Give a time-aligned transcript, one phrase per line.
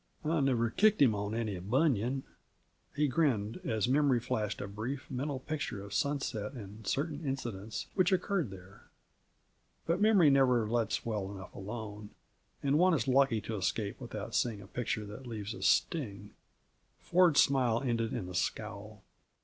[0.25, 2.23] I never kicked him on any bunion!"
[2.95, 8.11] He grinned, as memory flashed a brief, mental picture of Sunset and certain incidents which
[8.11, 8.85] occurred there.
[9.85, 12.09] But memory never lets well enough alone,
[12.63, 16.31] and one is lucky to escape without seeing a picture that leaves a sting;
[16.97, 19.03] Ford's smile ended in a scowl.